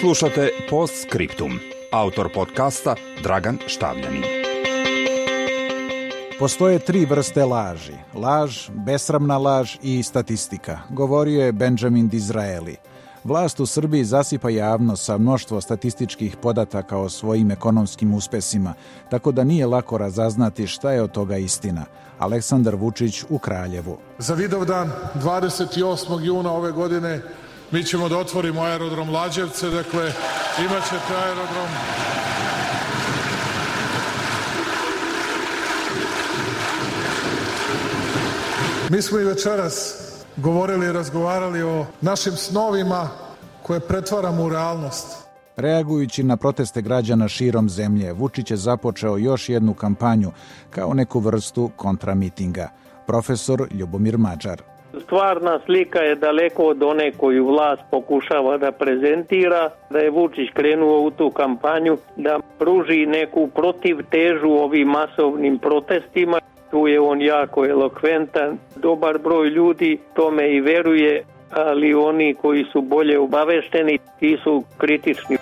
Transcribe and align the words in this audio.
Slušate 0.00 0.48
Post 0.70 0.94
Scriptum. 1.08 1.58
Autor 1.92 2.32
podcasta 2.34 2.94
Dragan 3.22 3.58
Štavljanin. 3.66 4.22
Postoje 6.38 6.78
tri 6.78 7.04
vrste 7.04 7.44
laži. 7.44 7.92
Laž, 8.14 8.70
besramna 8.70 9.38
laž 9.38 9.76
i 9.82 10.02
statistika, 10.02 10.78
govorio 10.90 11.44
je 11.44 11.52
Benjamin 11.52 12.08
Dizraeli. 12.08 12.76
Vlast 13.24 13.60
u 13.60 13.66
Srbiji 13.66 14.04
zasipa 14.04 14.50
javno 14.50 14.96
sa 14.96 15.18
mnoštvo 15.18 15.60
statističkih 15.60 16.36
podataka 16.36 16.98
o 16.98 17.08
svojim 17.08 17.50
ekonomskim 17.50 18.14
uspesima, 18.14 18.74
tako 19.10 19.32
da 19.32 19.44
nije 19.44 19.66
lako 19.66 19.98
razaznati 19.98 20.66
šta 20.66 20.92
je 20.92 21.02
od 21.02 21.12
toga 21.12 21.36
istina. 21.36 21.84
Aleksandar 22.18 22.74
Vučić 22.74 23.24
u 23.28 23.38
Kraljevu. 23.38 23.98
Za 24.18 24.34
Vidovdan 24.34 24.90
28. 25.14 26.24
juna 26.24 26.52
ove 26.52 26.72
godine 26.72 27.22
mi 27.72 27.84
ćemo 27.84 28.08
da 28.08 28.18
otvorimo 28.18 28.62
aerodrom 28.62 29.10
Lađevce, 29.10 29.70
dakle 29.70 30.12
imaćete 30.58 31.14
aerodrom 31.24 31.68
Mi 38.90 39.02
smo 39.02 39.18
i 39.18 39.24
večeras 39.24 39.94
govorili 40.36 40.86
i 40.86 40.92
razgovarali 40.92 41.62
o 41.62 41.86
našim 42.00 42.32
snovima 42.32 43.08
koje 43.62 43.80
pretvaramo 43.80 44.44
u 44.44 44.48
realnost. 44.48 45.06
Reagujući 45.56 46.22
na 46.22 46.36
proteste 46.36 46.82
građana 46.82 47.28
širom 47.28 47.68
zemlje, 47.68 48.12
Vučić 48.12 48.50
je 48.50 48.56
započeo 48.56 49.16
još 49.16 49.48
jednu 49.48 49.74
kampanju 49.74 50.32
kao 50.70 50.94
neku 50.94 51.20
vrstu 51.20 51.70
kontramitinga. 51.76 52.68
Profesor 53.06 53.68
Ljubomir 53.70 54.18
Mađar. 54.18 54.62
Stvarna 54.98 55.60
slika 55.66 55.98
je 55.98 56.14
daleko 56.14 56.64
od 56.64 56.82
one 56.82 57.12
koju 57.12 57.46
vlast 57.46 57.82
pokušava 57.90 58.58
da 58.58 58.72
prezentira, 58.72 59.70
da 59.90 59.98
je 59.98 60.10
Vučić 60.10 60.50
krenuo 60.54 61.00
u 61.00 61.10
tu 61.10 61.30
kampanju, 61.30 61.96
da 62.16 62.38
pruži 62.58 63.06
neku 63.06 63.48
protivtežu 63.48 64.50
ovim 64.50 64.88
masovnim 64.88 65.58
protestima. 65.58 66.38
Tu 66.70 66.88
je 66.88 67.00
on 67.00 67.22
jako 67.22 67.66
elokventan, 67.66 68.58
dobar 68.76 69.18
broj 69.18 69.48
ljudi 69.48 69.98
tome 70.14 70.50
i 70.50 70.60
veruje, 70.60 71.24
ali 71.50 71.94
oni 71.94 72.34
koji 72.34 72.64
su 72.72 72.80
bolje 72.80 73.18
obavešteni, 73.18 73.98
ti 74.20 74.38
su 74.44 74.64
kritični. 74.78 75.36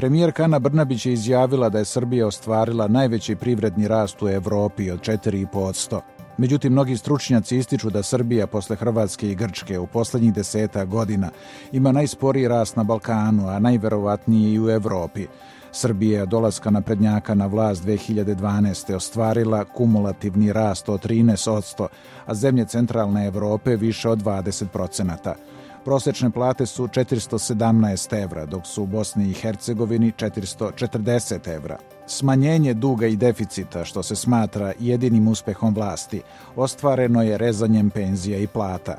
Premijerka 0.00 0.44
Ana 0.44 0.58
Brnabić 0.58 1.06
je 1.06 1.12
izjavila 1.12 1.68
da 1.68 1.78
je 1.78 1.84
Srbija 1.84 2.26
ostvarila 2.26 2.88
najveći 2.88 3.34
privredni 3.36 3.88
rast 3.88 4.22
u 4.22 4.28
Evropi 4.28 4.90
od 4.90 5.00
4,5%. 5.00 6.00
Međutim, 6.38 6.72
mnogi 6.72 6.96
stručnjaci 6.96 7.56
ističu 7.56 7.90
da 7.90 8.02
Srbija 8.02 8.46
posle 8.46 8.76
Hrvatske 8.76 9.30
i 9.30 9.34
Grčke 9.34 9.78
u 9.78 9.86
poslednjih 9.86 10.32
deseta 10.32 10.84
godina 10.84 11.30
ima 11.72 11.92
najsporiji 11.92 12.48
rast 12.48 12.76
na 12.76 12.84
Balkanu, 12.84 13.48
a 13.48 13.58
najverovatnije 13.58 14.52
i 14.52 14.60
u 14.60 14.70
Evropi. 14.70 15.26
Srbija 15.72 16.20
je 16.20 16.26
dolaska 16.26 16.70
naprednjaka 16.70 17.34
na 17.34 17.46
vlast 17.46 17.84
2012. 17.84 18.94
ostvarila 18.94 19.64
kumulativni 19.64 20.52
rast 20.52 20.88
od 20.88 21.06
13%, 21.06 21.86
a 22.26 22.34
zemlje 22.34 22.64
centralne 22.64 23.26
Evrope 23.26 23.76
više 23.76 24.08
od 24.08 24.22
20%. 24.22 25.34
Prosečne 25.84 26.30
plate 26.30 26.66
su 26.66 26.86
417 26.86 28.22
evra, 28.22 28.46
dok 28.46 28.66
su 28.66 28.82
u 28.82 28.86
Bosni 28.86 29.30
i 29.30 29.32
Hercegovini 29.32 30.12
440 30.12 31.54
evra. 31.54 31.78
Smanjenje 32.06 32.74
duga 32.74 33.06
i 33.06 33.16
deficita, 33.16 33.84
što 33.84 34.02
se 34.02 34.16
smatra 34.16 34.72
jedinim 34.80 35.28
uspehom 35.28 35.74
vlasti, 35.74 36.22
ostvareno 36.56 37.22
je 37.22 37.38
rezanjem 37.38 37.90
penzija 37.90 38.38
i 38.38 38.46
plata. 38.46 38.96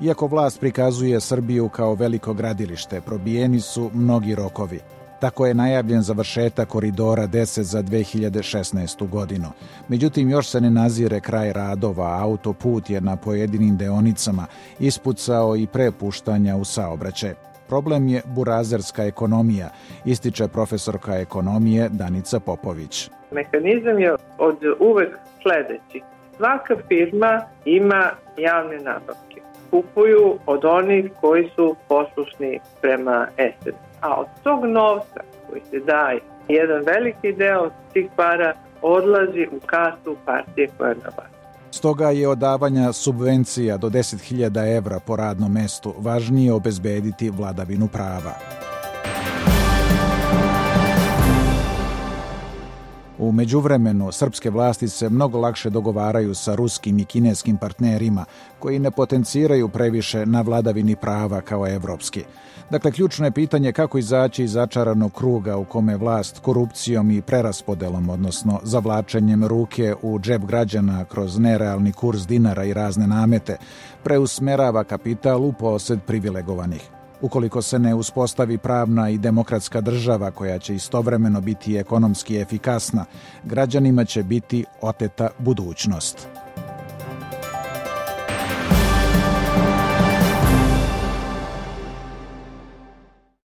Iako 0.00 0.26
vlast 0.26 0.60
prikazuje 0.60 1.20
Srbiju 1.20 1.68
kao 1.68 1.94
veliko 1.94 2.34
gradilište, 2.34 3.00
probijeni 3.00 3.60
su 3.60 3.90
mnogi 3.94 4.34
rokovi. 4.34 4.80
Tako 5.22 5.46
je 5.46 5.54
najavljen 5.54 6.02
završetak 6.02 6.68
koridora 6.68 7.26
10 7.26 7.60
za 7.60 7.82
2016. 7.82 9.08
godinu. 9.08 9.48
Međutim, 9.88 10.30
još 10.30 10.48
se 10.48 10.60
ne 10.60 10.70
nazire 10.70 11.20
kraj 11.20 11.52
radova, 11.52 12.18
autoput 12.22 12.90
je 12.90 13.00
na 13.00 13.16
pojedinim 13.16 13.76
deonicama 13.76 14.46
ispucao 14.80 15.56
i 15.56 15.66
prepuštanja 15.66 16.56
u 16.56 16.64
saobraćaj. 16.64 17.34
Problem 17.68 18.08
je 18.08 18.22
burazerska 18.26 19.04
ekonomija, 19.04 19.68
ističe 20.04 20.48
profesorka 20.48 21.14
ekonomije 21.14 21.88
Danica 21.88 22.40
Popović. 22.40 23.10
Mehanizam 23.32 23.98
je 23.98 24.14
od 24.38 24.58
uvek 24.80 25.10
sledeći. 25.42 26.00
Svaka 26.36 26.74
firma 26.88 27.42
ima 27.64 28.10
javne 28.36 28.76
nabavke. 28.76 29.40
Kupuju 29.72 30.38
od 30.46 30.64
onih 30.64 31.10
koji 31.20 31.50
su 31.56 31.76
poslušni 31.88 32.60
prema 32.80 33.26
ESED 33.36 33.74
a 34.02 34.20
od 34.20 34.26
tog 34.42 34.64
novca 34.64 35.20
koji 35.50 35.62
se 35.70 35.78
daje, 35.86 36.20
jedan 36.48 36.82
veliki 36.86 37.32
deo 37.32 37.70
tih 37.92 38.10
para 38.16 38.54
odlazi 38.82 39.46
u 39.52 39.60
kasu 39.66 40.16
partije 40.24 40.68
koja 40.78 40.88
je 40.88 40.94
na 40.94 41.10
vlasti. 41.16 41.36
Stoga 41.70 42.10
je 42.10 42.28
od 42.28 42.38
davanja 42.38 42.92
subvencija 42.92 43.76
do 43.76 43.88
10.000 43.88 44.76
evra 44.76 45.00
po 45.06 45.16
radnom 45.16 45.52
mestu 45.52 45.94
važnije 45.98 46.52
obezbediti 46.52 47.30
vladavinu 47.30 47.88
prava. 47.92 48.61
U 53.22 53.32
međuvremenu, 53.32 54.12
srpske 54.12 54.50
vlasti 54.50 54.88
se 54.88 55.08
mnogo 55.08 55.38
lakše 55.38 55.70
dogovaraju 55.70 56.34
sa 56.34 56.54
ruskim 56.54 56.98
i 56.98 57.04
kineskim 57.04 57.56
partnerima 57.56 58.24
koji 58.58 58.78
ne 58.78 58.90
potenciraju 58.90 59.68
previše 59.68 60.26
na 60.26 60.40
vladavini 60.40 60.96
prava 60.96 61.40
kao 61.40 61.68
evropski. 61.68 62.24
Dakle, 62.70 62.92
ključno 62.92 63.26
je 63.26 63.30
pitanje 63.30 63.72
kako 63.72 63.98
izaći 63.98 64.44
iz 64.44 64.52
začaranog 64.52 65.12
kruga 65.12 65.56
u 65.56 65.64
kome 65.64 65.96
vlast 65.96 66.38
korupcijom 66.38 67.10
i 67.10 67.22
preraspodelom, 67.22 68.08
odnosno 68.08 68.60
zavlačenjem 68.62 69.44
ruke 69.44 69.94
u 70.02 70.18
džep 70.18 70.42
građana 70.42 71.04
kroz 71.04 71.38
nerealni 71.38 71.92
kurs 71.92 72.26
dinara 72.26 72.64
i 72.64 72.74
razne 72.74 73.06
namete, 73.06 73.56
preusmerava 74.02 74.84
kapital 74.84 75.44
u 75.44 75.52
posed 75.52 75.98
privilegovanih. 76.06 77.01
Ukoliko 77.22 77.62
se 77.62 77.78
ne 77.78 77.94
uspostavi 77.94 78.58
pravna 78.58 79.10
i 79.10 79.18
demokratska 79.18 79.80
država 79.80 80.30
koja 80.30 80.58
će 80.58 80.74
istovremeno 80.74 81.40
biti 81.40 81.76
ekonomski 81.76 82.36
efikasna, 82.36 83.04
građanima 83.44 84.04
će 84.04 84.22
biti 84.22 84.64
oteta 84.80 85.28
budućnost. 85.38 86.28